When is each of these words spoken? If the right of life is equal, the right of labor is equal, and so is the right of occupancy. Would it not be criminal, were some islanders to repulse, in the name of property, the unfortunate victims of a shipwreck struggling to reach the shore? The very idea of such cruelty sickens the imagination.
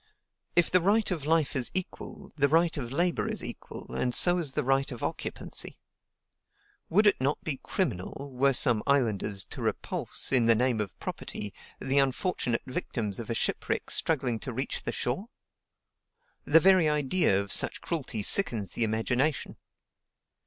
If 0.55 0.71
the 0.71 0.81
right 0.81 1.11
of 1.11 1.27
life 1.27 1.55
is 1.55 1.69
equal, 1.75 2.31
the 2.35 2.49
right 2.49 2.75
of 2.75 2.91
labor 2.91 3.27
is 3.27 3.43
equal, 3.43 3.93
and 3.93 4.15
so 4.15 4.39
is 4.39 4.53
the 4.53 4.63
right 4.63 4.91
of 4.91 5.03
occupancy. 5.03 5.77
Would 6.89 7.05
it 7.05 7.21
not 7.21 7.43
be 7.43 7.59
criminal, 7.61 8.31
were 8.33 8.51
some 8.53 8.81
islanders 8.87 9.43
to 9.45 9.61
repulse, 9.61 10.31
in 10.31 10.47
the 10.47 10.55
name 10.55 10.81
of 10.81 10.97
property, 10.97 11.53
the 11.79 11.99
unfortunate 11.99 12.63
victims 12.65 13.19
of 13.19 13.29
a 13.29 13.35
shipwreck 13.35 13.91
struggling 13.91 14.39
to 14.39 14.51
reach 14.51 14.81
the 14.81 14.91
shore? 14.91 15.27
The 16.45 16.59
very 16.59 16.89
idea 16.89 17.39
of 17.39 17.51
such 17.51 17.79
cruelty 17.79 18.23
sickens 18.23 18.71
the 18.71 18.83
imagination. 18.83 19.55